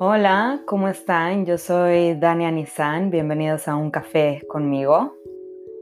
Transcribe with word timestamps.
Hola, 0.00 0.62
¿cómo 0.64 0.86
están? 0.86 1.44
Yo 1.44 1.58
soy 1.58 2.14
Dania 2.14 2.52
Nissan. 2.52 3.10
Bienvenidos 3.10 3.66
a 3.66 3.74
un 3.74 3.90
café 3.90 4.44
conmigo. 4.48 5.12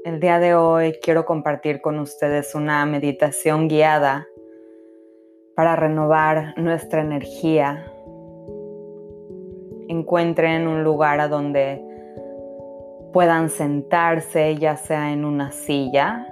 El 0.06 0.20
día 0.20 0.38
de 0.38 0.54
hoy 0.54 0.94
quiero 1.02 1.26
compartir 1.26 1.82
con 1.82 1.98
ustedes 1.98 2.54
una 2.54 2.86
meditación 2.86 3.68
guiada 3.68 4.26
para 5.54 5.76
renovar 5.76 6.54
nuestra 6.58 7.02
energía. 7.02 7.92
Encuentren 9.88 10.66
un 10.66 10.82
lugar 10.82 11.20
a 11.20 11.28
donde 11.28 11.84
puedan 13.12 13.50
sentarse, 13.50 14.56
ya 14.56 14.78
sea 14.78 15.12
en 15.12 15.26
una 15.26 15.52
silla 15.52 16.26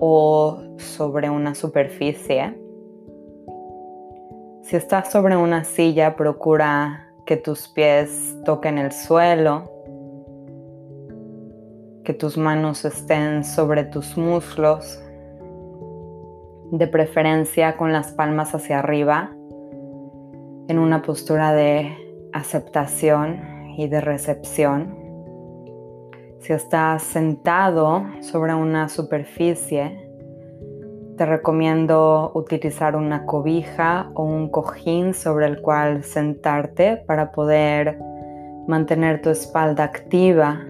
o 0.00 0.60
sobre 0.76 1.30
una 1.30 1.54
superficie. 1.54 2.63
Si 4.74 4.78
estás 4.78 5.12
sobre 5.12 5.36
una 5.36 5.62
silla, 5.62 6.16
procura 6.16 7.06
que 7.26 7.36
tus 7.36 7.68
pies 7.68 8.34
toquen 8.44 8.76
el 8.76 8.90
suelo, 8.90 9.70
que 12.04 12.12
tus 12.12 12.36
manos 12.36 12.84
estén 12.84 13.44
sobre 13.44 13.84
tus 13.84 14.16
muslos, 14.16 15.00
de 16.72 16.88
preferencia 16.88 17.76
con 17.76 17.92
las 17.92 18.10
palmas 18.14 18.52
hacia 18.52 18.80
arriba, 18.80 19.30
en 20.66 20.80
una 20.80 21.02
postura 21.02 21.52
de 21.52 21.96
aceptación 22.32 23.76
y 23.76 23.86
de 23.86 24.00
recepción. 24.00 24.98
Si 26.40 26.52
estás 26.52 27.04
sentado 27.04 28.06
sobre 28.22 28.56
una 28.56 28.88
superficie, 28.88 30.03
te 31.16 31.26
recomiendo 31.26 32.32
utilizar 32.34 32.96
una 32.96 33.24
cobija 33.24 34.10
o 34.14 34.24
un 34.24 34.48
cojín 34.48 35.14
sobre 35.14 35.46
el 35.46 35.60
cual 35.60 36.02
sentarte 36.02 36.96
para 36.96 37.30
poder 37.30 37.98
mantener 38.66 39.22
tu 39.22 39.30
espalda 39.30 39.84
activa, 39.84 40.60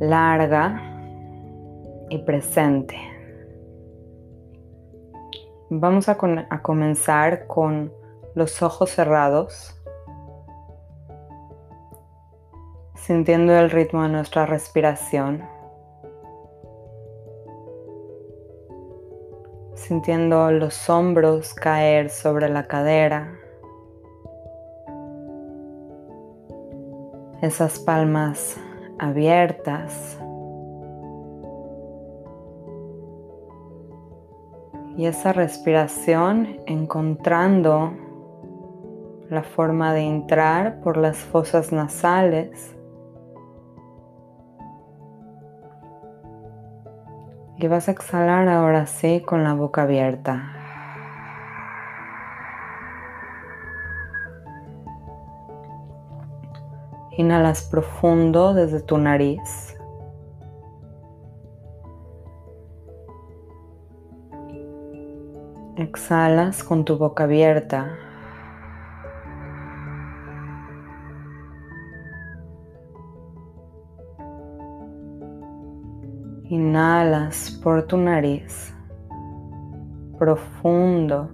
larga 0.00 0.82
y 2.10 2.18
presente. 2.18 2.96
Vamos 5.70 6.08
a, 6.08 6.18
a 6.50 6.62
comenzar 6.62 7.46
con 7.46 7.92
los 8.34 8.62
ojos 8.62 8.90
cerrados, 8.90 9.78
sintiendo 12.94 13.54
el 13.54 13.70
ritmo 13.70 14.02
de 14.02 14.08
nuestra 14.08 14.44
respiración. 14.46 15.51
Sintiendo 19.82 20.50
los 20.52 20.88
hombros 20.88 21.54
caer 21.54 22.08
sobre 22.08 22.48
la 22.48 22.68
cadera, 22.68 23.34
esas 27.42 27.80
palmas 27.80 28.56
abiertas. 28.98 30.18
Y 34.96 35.06
esa 35.06 35.32
respiración 35.32 36.60
encontrando 36.66 37.92
la 39.30 39.42
forma 39.42 39.94
de 39.94 40.02
entrar 40.02 40.80
por 40.80 40.96
las 40.96 41.16
fosas 41.16 41.72
nasales 41.72 42.76
Y 47.62 47.68
vas 47.68 47.86
a 47.86 47.92
exhalar 47.92 48.48
ahora 48.48 48.86
sí 48.86 49.22
con 49.24 49.44
la 49.44 49.54
boca 49.54 49.82
abierta. 49.82 50.52
Inhalas 57.12 57.62
profundo 57.70 58.52
desde 58.52 58.80
tu 58.80 58.98
nariz. 58.98 59.78
Exhalas 65.76 66.64
con 66.64 66.84
tu 66.84 66.98
boca 66.98 67.22
abierta. 67.22 67.96
Inhalas 76.52 77.50
por 77.62 77.86
tu 77.86 77.96
nariz, 77.96 78.74
profundo, 80.18 81.30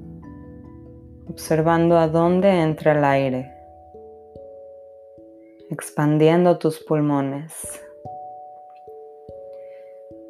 observando 1.29 1.99
a 1.99 2.06
dónde 2.06 2.49
entra 2.49 2.93
el 2.93 3.03
aire, 3.03 3.53
expandiendo 5.71 6.57
tus 6.57 6.78
pulmones. 6.78 7.53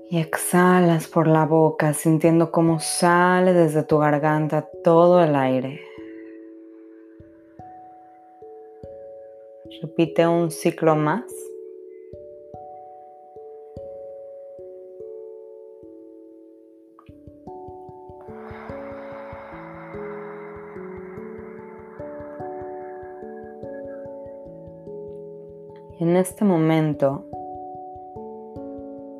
Y 0.09 0.21
exhalas 0.21 1.07
por 1.07 1.27
la 1.27 1.45
boca, 1.45 1.93
sintiendo 1.93 2.51
cómo 2.51 2.81
sale 2.81 3.53
desde 3.53 3.83
tu 3.83 3.99
garganta 3.99 4.71
todo 4.83 5.23
el 5.23 5.37
aire. 5.37 5.83
Repite 9.83 10.27
un 10.27 10.51
ciclo 10.51 10.97
más. 10.97 11.25
En 26.01 26.17
este 26.17 26.45
momento, 26.45 27.25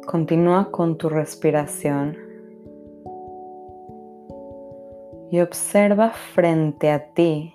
continúa 0.07 0.71
con 0.71 0.97
tu 0.97 1.09
respiración 1.09 2.17
y 5.33 5.41
observa 5.41 6.11
frente 6.11 6.93
a 6.93 7.05
ti, 7.15 7.53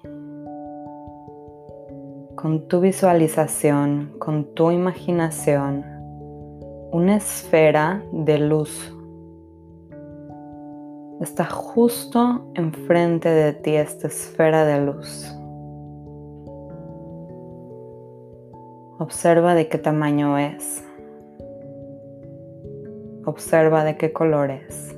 con 2.36 2.68
tu 2.68 2.82
visualización, 2.82 4.12
con 4.20 4.54
tu 4.54 4.72
imaginación, 4.72 5.86
una 6.92 7.16
esfera 7.16 8.04
de 8.12 8.40
luz. 8.40 8.94
Está 11.22 11.46
justo 11.46 12.52
enfrente 12.56 13.30
de 13.30 13.54
ti 13.54 13.78
esta 13.78 14.08
esfera 14.08 14.66
de 14.66 14.86
luz. 14.86 15.34
Observa 19.00 19.56
de 19.56 19.68
qué 19.68 19.78
tamaño 19.78 20.38
es. 20.38 20.84
Observa 23.26 23.84
de 23.84 23.98
qué 23.98 24.14
color 24.14 24.52
es. 24.52 24.96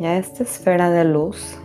Y 0.00 0.06
a 0.06 0.18
esta 0.18 0.42
esfera 0.42 0.90
de 0.90 1.04
luz 1.04 1.58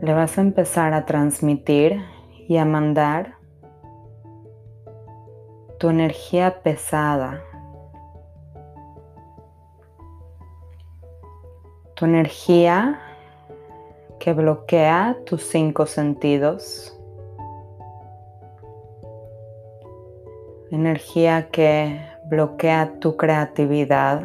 le 0.00 0.12
vas 0.12 0.36
a 0.36 0.42
empezar 0.42 0.92
a 0.92 1.06
transmitir 1.06 2.00
y 2.46 2.58
a 2.58 2.64
mandar 2.64 3.36
tu 5.78 5.88
energía 5.88 6.62
pesada, 6.62 7.42
tu 11.94 12.06
energía 12.06 12.98
que 14.18 14.32
bloquea 14.32 15.16
tus 15.26 15.42
cinco 15.42 15.86
sentidos. 15.86 16.98
Energía 20.70 21.50
que 21.50 22.00
bloquea 22.26 22.98
tu 22.98 23.16
creatividad. 23.16 24.22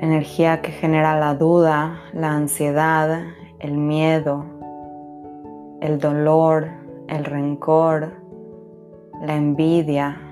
Energía 0.00 0.60
que 0.60 0.72
genera 0.72 1.18
la 1.18 1.34
duda, 1.34 2.02
la 2.12 2.32
ansiedad, 2.32 3.22
el 3.60 3.78
miedo, 3.78 4.44
el 5.80 5.98
dolor, 5.98 6.68
el 7.08 7.24
rencor, 7.24 8.12
la 9.22 9.36
envidia, 9.36 10.25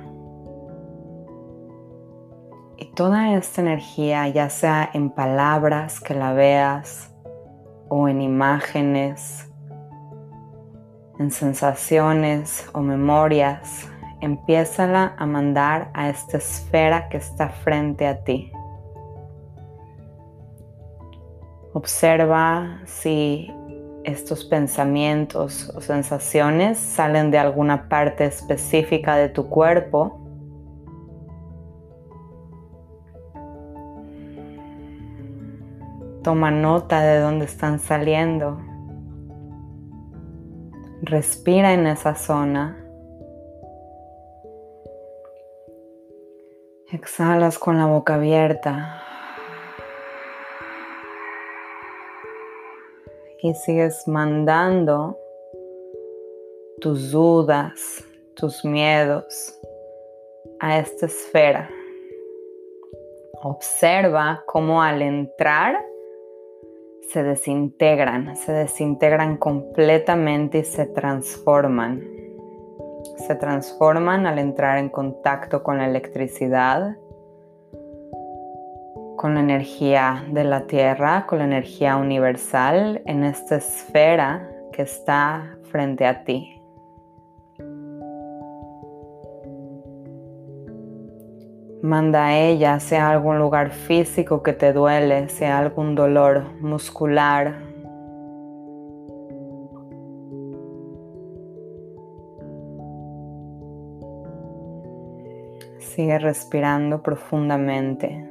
toda 2.94 3.34
esta 3.34 3.60
energía, 3.60 4.28
ya 4.28 4.48
sea 4.48 4.88
en 4.92 5.10
palabras 5.10 6.00
que 6.00 6.14
la 6.14 6.32
veas 6.32 7.12
o 7.88 8.08
en 8.08 8.22
imágenes, 8.22 9.50
en 11.18 11.30
sensaciones 11.30 12.68
o 12.72 12.80
memorias, 12.80 13.88
empiézala 14.20 15.14
a 15.18 15.26
mandar 15.26 15.90
a 15.92 16.08
esta 16.08 16.38
esfera 16.38 17.08
que 17.08 17.18
está 17.18 17.48
frente 17.48 18.06
a 18.06 18.22
ti. 18.22 18.52
Observa 21.72 22.80
si 22.84 23.52
estos 24.04 24.44
pensamientos 24.44 25.70
o 25.74 25.80
sensaciones 25.80 26.78
salen 26.78 27.30
de 27.30 27.38
alguna 27.38 27.88
parte 27.88 28.24
específica 28.24 29.16
de 29.16 29.28
tu 29.28 29.48
cuerpo 29.48 30.23
Toma 36.24 36.50
nota 36.50 37.02
de 37.02 37.20
dónde 37.20 37.44
están 37.44 37.78
saliendo. 37.78 38.58
Respira 41.02 41.74
en 41.74 41.86
esa 41.86 42.14
zona. 42.14 42.82
Exhalas 46.90 47.58
con 47.58 47.76
la 47.76 47.84
boca 47.84 48.14
abierta. 48.14 49.02
Y 53.42 53.52
sigues 53.52 54.08
mandando 54.08 55.18
tus 56.80 57.10
dudas, 57.10 58.02
tus 58.34 58.64
miedos 58.64 59.60
a 60.58 60.78
esta 60.78 61.04
esfera. 61.04 61.68
Observa 63.42 64.42
cómo 64.46 64.82
al 64.82 65.02
entrar 65.02 65.84
se 67.12 67.22
desintegran, 67.22 68.36
se 68.36 68.52
desintegran 68.52 69.36
completamente 69.36 70.58
y 70.58 70.64
se 70.64 70.86
transforman. 70.86 72.02
Se 73.26 73.34
transforman 73.34 74.26
al 74.26 74.38
entrar 74.38 74.78
en 74.78 74.88
contacto 74.88 75.62
con 75.62 75.78
la 75.78 75.86
electricidad, 75.86 76.96
con 79.16 79.34
la 79.34 79.40
energía 79.40 80.24
de 80.30 80.44
la 80.44 80.66
Tierra, 80.66 81.26
con 81.26 81.38
la 81.38 81.44
energía 81.44 81.96
universal 81.96 83.02
en 83.06 83.24
esta 83.24 83.56
esfera 83.56 84.50
que 84.72 84.82
está 84.82 85.56
frente 85.70 86.06
a 86.06 86.24
ti. 86.24 86.63
Manda 91.84 92.28
a 92.28 92.38
ella, 92.38 92.80
sea 92.80 93.10
algún 93.10 93.38
lugar 93.38 93.70
físico 93.70 94.42
que 94.42 94.54
te 94.54 94.72
duele, 94.72 95.28
sea 95.28 95.58
algún 95.58 95.94
dolor 95.94 96.44
muscular. 96.62 97.58
Sigue 105.78 106.18
respirando 106.18 107.02
profundamente. 107.02 108.30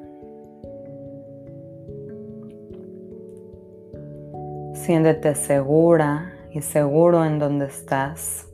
Siéntete 4.74 5.36
segura 5.36 6.34
y 6.50 6.62
seguro 6.62 7.24
en 7.24 7.38
donde 7.38 7.68
estás. 7.68 8.52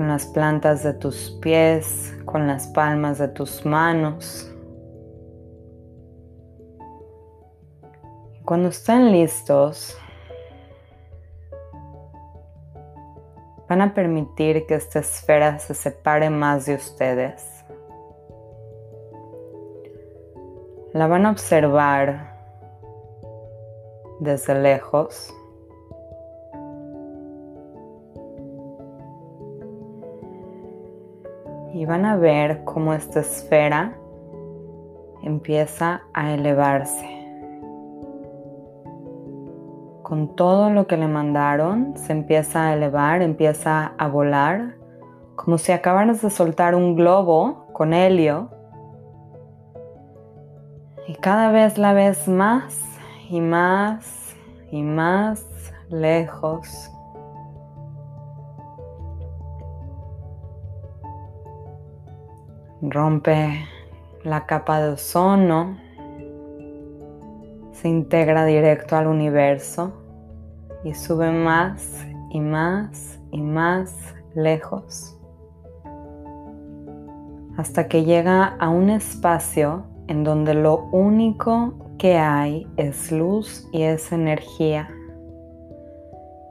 Con 0.00 0.08
las 0.08 0.24
plantas 0.24 0.82
de 0.82 0.94
tus 0.94 1.30
pies, 1.42 2.16
con 2.24 2.46
las 2.46 2.68
palmas 2.68 3.18
de 3.18 3.28
tus 3.28 3.66
manos. 3.66 4.50
Cuando 8.46 8.70
estén 8.70 9.12
listos, 9.12 9.94
van 13.68 13.82
a 13.82 13.92
permitir 13.92 14.64
que 14.64 14.76
esta 14.76 15.00
esfera 15.00 15.58
se 15.58 15.74
separe 15.74 16.30
más 16.30 16.64
de 16.64 16.76
ustedes. 16.76 17.62
La 20.94 21.08
van 21.08 21.26
a 21.26 21.30
observar 21.30 22.38
desde 24.18 24.54
lejos. 24.58 25.30
Y 31.80 31.86
van 31.86 32.04
a 32.04 32.14
ver 32.14 32.62
cómo 32.66 32.92
esta 32.92 33.20
esfera 33.20 33.94
empieza 35.22 36.02
a 36.12 36.34
elevarse. 36.34 37.08
Con 40.02 40.36
todo 40.36 40.68
lo 40.68 40.86
que 40.86 40.98
le 40.98 41.08
mandaron, 41.08 41.96
se 41.96 42.12
empieza 42.12 42.66
a 42.66 42.74
elevar, 42.74 43.22
empieza 43.22 43.94
a 43.96 44.08
volar, 44.08 44.74
como 45.36 45.56
si 45.56 45.72
acabaras 45.72 46.20
de 46.20 46.28
soltar 46.28 46.74
un 46.74 46.96
globo 46.96 47.68
con 47.72 47.94
helio. 47.94 48.50
Y 51.08 51.14
cada 51.14 51.50
vez 51.50 51.78
la 51.78 51.94
ves 51.94 52.28
más 52.28 52.78
y 53.30 53.40
más 53.40 54.36
y 54.70 54.82
más 54.82 55.46
lejos 55.88 56.90
rompe 62.82 63.66
la 64.24 64.46
capa 64.46 64.80
de 64.80 64.90
ozono, 64.90 65.78
se 67.72 67.88
integra 67.88 68.44
directo 68.44 68.96
al 68.96 69.06
universo 69.06 69.92
y 70.84 70.94
sube 70.94 71.30
más 71.30 72.06
y 72.30 72.40
más 72.40 73.18
y 73.30 73.40
más 73.40 74.14
lejos 74.34 75.16
hasta 77.60 77.88
que 77.88 78.04
llega 78.04 78.56
a 78.58 78.70
un 78.70 78.88
espacio 78.88 79.84
en 80.08 80.24
donde 80.24 80.54
lo 80.54 80.84
único 80.92 81.74
que 81.98 82.16
hay 82.16 82.66
es 82.78 83.12
luz 83.12 83.68
y 83.70 83.82
es 83.82 84.12
energía. 84.12 84.88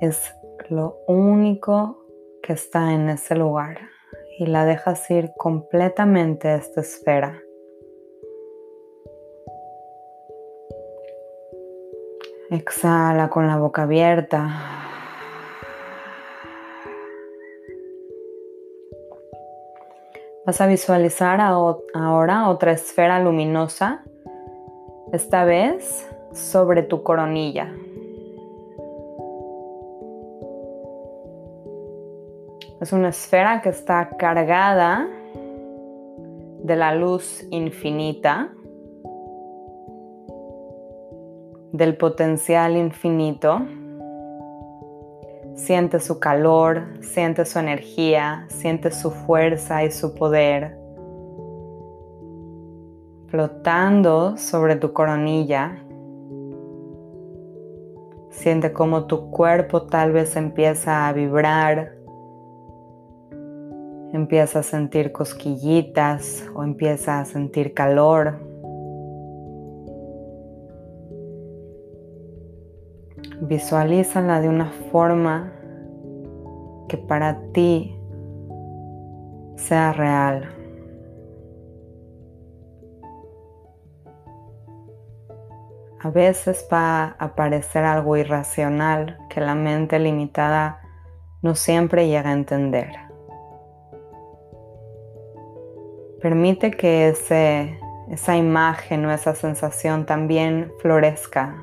Es 0.01 0.31
lo 0.69 0.97
único 1.07 2.05
que 2.43 2.53
está 2.53 2.93
en 2.93 3.09
ese 3.09 3.35
lugar 3.35 3.79
y 4.39 4.45
la 4.45 4.63
dejas 4.63 5.11
ir 5.11 5.33
completamente 5.37 6.47
a 6.47 6.55
esta 6.55 6.79
esfera. 6.79 7.43
Exhala 12.49 13.29
con 13.29 13.47
la 13.47 13.57
boca 13.57 13.83
abierta. 13.83 14.47
Vas 20.45 20.61
a 20.61 20.67
visualizar 20.67 21.41
ahora 21.41 22.47
otra 22.47 22.71
esfera 22.71 23.19
luminosa, 23.19 24.05
esta 25.11 25.43
vez 25.43 26.09
sobre 26.31 26.83
tu 26.83 27.03
coronilla. 27.03 27.73
Es 32.81 32.93
una 32.93 33.09
esfera 33.09 33.61
que 33.61 33.67
está 33.67 34.09
cargada 34.17 35.05
de 36.63 36.75
la 36.77 36.95
luz 36.95 37.45
infinita, 37.51 38.53
del 41.73 41.97
potencial 41.97 42.77
infinito. 42.77 43.59
Siente 45.55 45.99
su 45.99 46.19
calor, 46.19 46.83
siente 47.01 47.43
su 47.43 47.59
energía, 47.59 48.45
siente 48.47 48.91
su 48.91 49.11
fuerza 49.11 49.83
y 49.83 49.91
su 49.91 50.15
poder 50.15 50.79
flotando 53.27 54.37
sobre 54.37 54.77
tu 54.77 54.93
coronilla. 54.93 55.83
Siente 58.29 58.71
cómo 58.71 59.05
tu 59.05 59.31
cuerpo 59.31 59.81
tal 59.81 60.13
vez 60.13 60.37
empieza 60.37 61.09
a 61.09 61.11
vibrar 61.13 61.98
empieza 64.13 64.59
a 64.59 64.63
sentir 64.63 65.11
cosquillitas 65.11 66.45
o 66.55 66.63
empieza 66.63 67.19
a 67.19 67.25
sentir 67.25 67.73
calor. 67.73 68.39
Visualízala 73.41 74.41
de 74.41 74.49
una 74.49 74.71
forma 74.91 75.53
que 76.87 76.97
para 76.97 77.39
ti 77.53 77.95
sea 79.55 79.93
real. 79.93 80.55
A 86.01 86.09
veces 86.09 86.65
va 86.71 87.03
a 87.03 87.15
aparecer 87.19 87.83
algo 87.83 88.15
irracional 88.15 89.17
que 89.29 89.41
la 89.41 89.53
mente 89.53 89.99
limitada 89.99 90.79
no 91.41 91.55
siempre 91.55 92.07
llega 92.07 92.29
a 92.29 92.33
entender. 92.33 93.08
Permite 96.21 96.71
que 96.71 97.09
ese, 97.09 97.79
esa 98.09 98.35
imagen 98.35 99.05
o 99.05 99.11
esa 99.11 99.35
sensación 99.35 100.05
también 100.05 100.71
florezca 100.81 101.55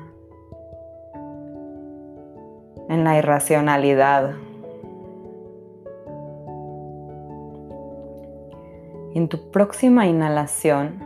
en 2.89 3.03
la 3.03 3.17
irracionalidad. 3.17 4.35
en 9.17 9.27
tu 9.29 9.49
próxima 9.49 10.05
inhalación, 10.05 11.03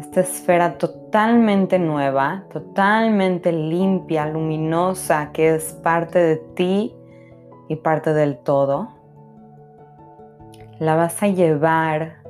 esta 0.00 0.22
esfera 0.22 0.76
totalmente 0.76 1.78
nueva, 1.78 2.46
totalmente 2.52 3.52
limpia, 3.52 4.26
luminosa, 4.26 5.30
que 5.32 5.54
es 5.54 5.72
parte 5.84 6.18
de 6.18 6.36
ti 6.56 6.96
y 7.68 7.76
parte 7.76 8.12
del 8.12 8.38
todo, 8.38 8.88
la 10.80 10.96
vas 10.96 11.22
a 11.22 11.28
llevar 11.28 12.25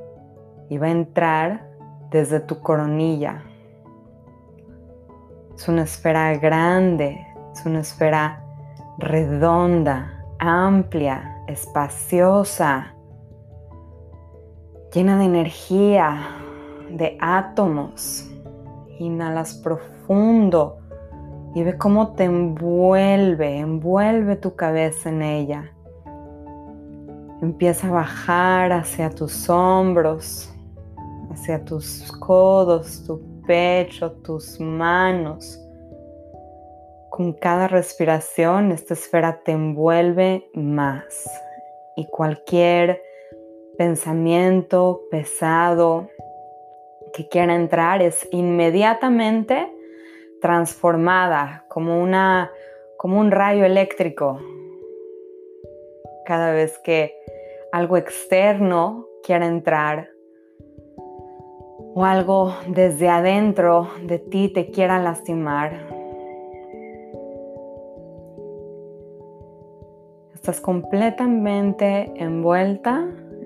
y 0.69 0.77
va 0.77 0.87
a 0.87 0.91
entrar 0.91 1.69
desde 2.11 2.39
tu 2.39 2.59
coronilla. 2.59 3.43
Es 5.55 5.67
una 5.67 5.83
esfera 5.83 6.35
grande, 6.37 7.25
es 7.53 7.65
una 7.65 7.79
esfera 7.79 8.43
redonda, 8.99 10.23
amplia, 10.39 11.43
espaciosa, 11.47 12.93
llena 14.93 15.17
de 15.17 15.25
energía, 15.25 16.17
de 16.89 17.17
átomos. 17.19 18.31
Inhalas 18.99 19.53
profundo 19.53 20.79
y 21.53 21.63
ve 21.63 21.77
cómo 21.77 22.13
te 22.13 22.23
envuelve, 22.23 23.59
envuelve 23.59 24.35
tu 24.37 24.55
cabeza 24.55 25.09
en 25.09 25.21
ella. 25.21 25.71
Empieza 27.41 27.87
a 27.87 27.91
bajar 27.91 28.71
hacia 28.71 29.11
tus 29.11 29.47
hombros, 29.49 30.51
hacia 31.37 31.63
tus 31.63 32.11
codos, 32.19 33.03
tu 33.05 33.21
pecho, 33.45 34.11
tus 34.23 34.59
manos. 34.59 35.63
Con 37.11 37.33
cada 37.33 37.67
respiración 37.67 38.71
esta 38.71 38.95
esfera 38.95 39.41
te 39.43 39.51
envuelve 39.51 40.49
más 40.53 41.29
y 41.95 42.07
cualquier 42.07 43.01
pensamiento 43.77 45.03
pesado 45.11 46.09
que 47.13 47.27
quiera 47.29 47.55
entrar 47.55 48.01
es 48.01 48.27
inmediatamente 48.31 49.71
transformada 50.41 51.65
como 51.67 52.01
una 52.01 52.51
como 52.97 53.19
un 53.19 53.29
rayo 53.29 53.63
eléctrico 53.63 54.39
cada 56.25 56.51
vez 56.51 56.79
que 56.79 57.15
algo 57.71 57.97
externo 57.97 59.07
quiera 59.23 59.45
entrar 59.45 60.16
o 61.97 62.05
algo 62.05 62.53
desde 62.67 63.09
adentro 63.09 63.87
de 64.03 64.19
ti 64.19 64.49
te 64.49 64.69
quiera 64.69 64.99
lastimar. 64.99 65.71
Estás 70.31 70.61
completamente 70.61 72.13
envuelta, 72.17 73.03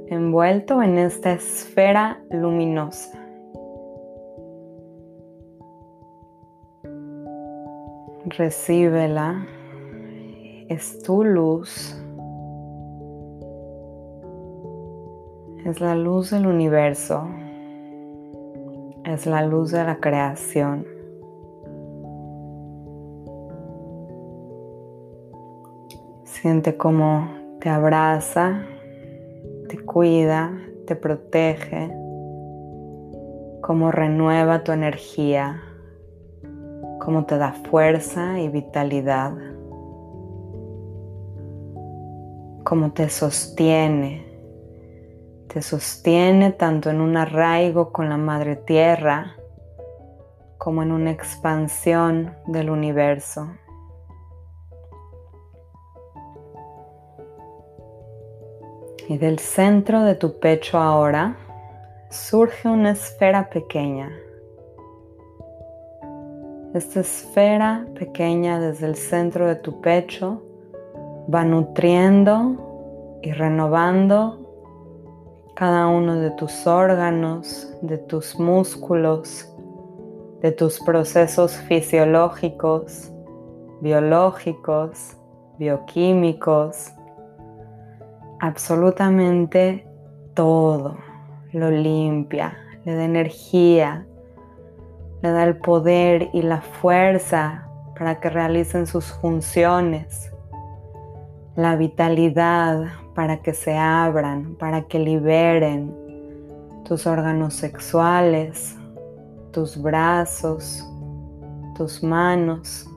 envuelto 0.08 0.84
en 0.84 0.98
esta 0.98 1.32
esfera 1.32 2.22
luminosa. 2.30 3.18
Recíbela. 8.26 9.48
Es 10.68 11.02
tu 11.04 11.24
luz. 11.24 11.98
Es 15.66 15.80
la 15.80 15.96
luz 15.96 16.32
del 16.32 16.48
universo 16.48 17.30
es 19.12 19.26
la 19.26 19.46
luz 19.46 19.72
de 19.72 19.84
la 19.84 19.98
creación. 20.00 20.88
Siente 26.24 26.78
cómo 26.78 27.30
te 27.60 27.70
abraza, 27.70 28.64
te 29.68 29.78
cuida, 29.78 30.58
te 30.88 30.96
protege, 30.96 31.94
cómo 33.62 33.92
renueva 33.92 34.64
tu 34.64 34.72
energía, 34.72 35.62
cómo 37.00 37.26
te 37.26 37.38
da 37.38 37.52
fuerza 37.52 38.40
y 38.40 38.50
vitalidad, 38.50 39.34
cómo 42.64 42.92
te 42.94 43.10
sostiene 43.10 44.31
te 45.52 45.62
sostiene 45.62 46.54
tanto 46.54 46.90
en 46.90 47.02
un 47.02 47.18
arraigo 47.18 47.92
con 47.92 48.08
la 48.08 48.16
madre 48.16 48.56
tierra 48.56 49.36
como 50.58 50.82
en 50.82 50.94
una 50.94 51.12
expansión 51.12 52.34
del 52.48 52.70
universo. 52.70 53.50
Y 59.10 59.18
del 59.18 59.40
centro 59.40 60.04
de 60.04 60.16
tu 60.16 60.40
pecho 60.40 60.78
ahora 60.78 61.36
surge 62.10 62.70
una 62.70 62.92
esfera 62.92 63.50
pequeña. 63.50 64.10
Esta 66.74 67.02
esfera 67.02 67.86
pequeña 68.00 68.62
desde 68.62 68.86
el 68.86 68.96
centro 68.96 69.48
de 69.48 69.56
tu 69.56 69.82
pecho 69.82 70.44
va 71.34 71.44
nutriendo 71.44 73.20
y 73.22 73.34
renovando 73.34 74.41
cada 75.56 75.88
uno 75.88 76.16
de 76.16 76.32
tus 76.32 76.66
órganos, 76.66 77.72
de 77.82 77.98
tus 77.98 78.40
músculos, 78.40 79.48
de 80.42 80.52
tus 80.52 80.80
procesos 80.80 81.56
fisiológicos, 81.58 83.12
biológicos, 83.82 85.18
bioquímicos, 85.60 86.92
absolutamente 88.40 89.88
todo. 90.34 90.98
Lo 91.52 91.70
limpia, 91.70 92.58
le 92.86 92.96
da 92.96 93.04
energía, 93.04 94.06
le 95.22 95.32
da 95.32 95.44
el 95.44 95.58
poder 95.58 96.30
y 96.34 96.42
la 96.42 96.62
fuerza 96.62 97.68
para 97.98 98.20
que 98.20 98.30
realicen 98.30 98.88
sus 98.88 99.12
funciones, 99.14 100.32
la 101.56 101.76
vitalidad 101.76 102.86
para 103.22 103.38
que 103.38 103.54
se 103.54 103.78
abran, 103.78 104.56
para 104.56 104.88
que 104.88 104.98
liberen 104.98 105.96
tus 106.84 107.06
órganos 107.06 107.54
sexuales, 107.54 108.76
tus 109.52 109.80
brazos, 109.80 110.84
tus 111.78 112.02
manos. 112.02 112.90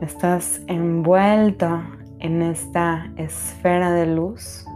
Estás 0.00 0.60
envuelto 0.66 1.68
en 2.18 2.42
esta 2.42 3.12
esfera 3.16 3.92
de 3.92 4.06
luz 4.06 4.66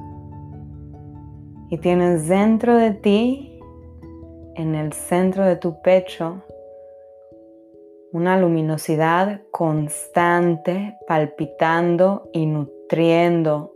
y 1.69 1.79
tienes 1.79 2.29
dentro 2.29 2.77
de 2.77 2.93
ti, 2.93 3.59
en 4.55 4.77
el 4.77 4.93
centro 4.93 5.45
de 5.45 5.57
tu 5.57 5.83
pecho, 5.83 6.41
una 8.13 8.39
luminosidad 8.39 9.41
constante, 9.51 10.97
palpitando 11.09 12.31
y 12.33 12.47
nutriendo 12.87 13.75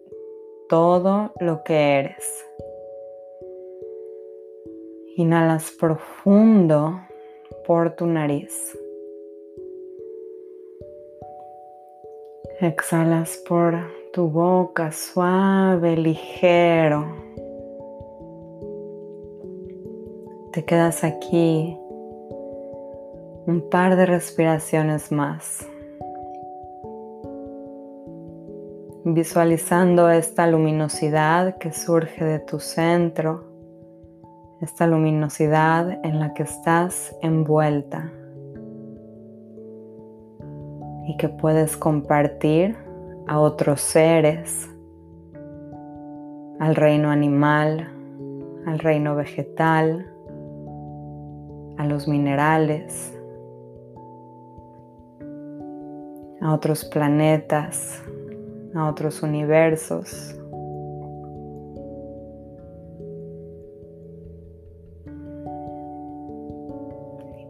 todo 0.68 1.32
lo 1.40 1.64
que 1.64 1.98
eres. 1.98 2.46
Inhalas 5.16 5.72
profundo 5.72 7.00
por 7.66 7.96
tu 7.96 8.06
nariz. 8.06 8.78
Exhalas 12.60 13.36
por 13.48 13.74
tu 14.12 14.28
boca 14.28 14.92
suave, 14.92 15.96
ligero. 15.96 17.04
Te 20.52 20.64
quedas 20.64 21.02
aquí 21.02 21.76
un 23.46 23.66
par 23.70 23.96
de 23.96 24.06
respiraciones 24.06 25.10
más. 25.10 25.69
Visualizando 29.12 30.08
esta 30.08 30.46
luminosidad 30.46 31.58
que 31.58 31.72
surge 31.72 32.24
de 32.24 32.38
tu 32.38 32.60
centro, 32.60 33.44
esta 34.60 34.86
luminosidad 34.86 35.98
en 36.04 36.20
la 36.20 36.32
que 36.32 36.44
estás 36.44 37.16
envuelta 37.20 38.08
y 41.08 41.16
que 41.16 41.28
puedes 41.28 41.76
compartir 41.76 42.76
a 43.26 43.40
otros 43.40 43.80
seres, 43.80 44.70
al 46.60 46.76
reino 46.76 47.10
animal, 47.10 47.88
al 48.64 48.78
reino 48.78 49.16
vegetal, 49.16 50.06
a 51.78 51.84
los 51.84 52.06
minerales, 52.06 53.18
a 56.40 56.54
otros 56.54 56.84
planetas, 56.84 58.04
a 58.74 58.88
otros 58.88 59.22
universos. 59.22 60.36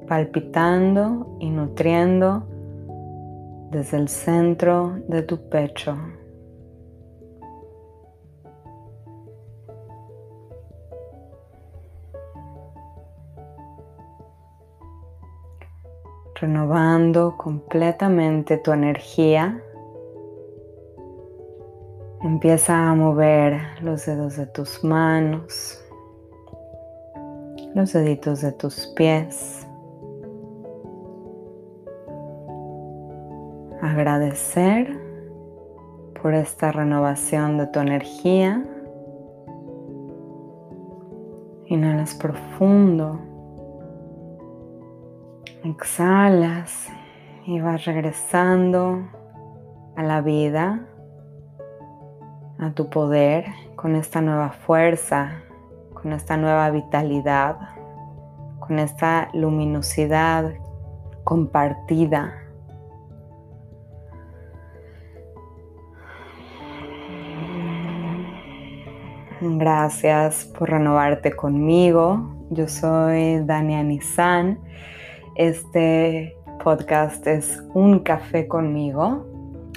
palpitando 0.09 1.37
y 1.39 1.51
nutriendo 1.51 2.43
desde 3.71 3.97
el 3.97 4.09
centro 4.09 4.99
de 5.07 5.23
tu 5.23 5.49
pecho. 5.49 5.97
renovando 16.41 17.37
completamente 17.37 18.57
tu 18.57 18.73
energía. 18.73 19.63
Empieza 22.31 22.89
a 22.89 22.95
mover 22.95 23.61
los 23.83 24.07
dedos 24.07 24.37
de 24.37 24.47
tus 24.47 24.85
manos, 24.85 25.85
los 27.75 27.93
deditos 27.93 28.41
de 28.41 28.53
tus 28.53 28.87
pies. 28.95 29.67
Agradecer 33.83 34.97
por 36.23 36.33
esta 36.35 36.71
renovación 36.71 37.59
de 37.59 37.67
tu 37.67 37.81
energía. 37.81 38.65
Inhalas 41.67 42.15
profundo. 42.15 43.19
Exhalas 45.65 46.87
y 47.45 47.61
vas 47.61 47.85
regresando 47.87 49.03
a 49.97 50.05
la 50.05 50.21
vida, 50.21 50.87
a 52.61 52.73
tu 52.73 52.91
poder, 52.91 53.47
con 53.75 53.97
esta 53.97 54.21
nueva 54.21 54.51
fuerza, 54.51 55.43
con 55.95 56.13
esta 56.13 56.37
nueva 56.37 56.71
vitalidad, 56.71 57.57
con 58.59 58.79
esta 58.79 59.31
luminosidad 59.33 60.53
compartida. 61.25 62.35
Gracias 69.41 70.45
por 70.45 70.69
renovarte 70.69 71.33
conmigo. 71.33 72.37
Yo 72.51 72.69
soy 72.69 73.43
Dania 73.47 73.83
Nizan. 73.83 74.59
Este 75.35 76.37
podcast 76.63 77.27
es 77.27 77.63
Un 77.73 78.01
café 78.01 78.47
conmigo. 78.47 79.25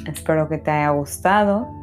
Espero 0.05 0.49
que 0.49 0.57
te 0.57 0.69
haya 0.69 0.89
gustado. 0.89 1.82